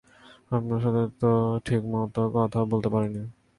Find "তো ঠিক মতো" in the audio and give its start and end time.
1.21-2.21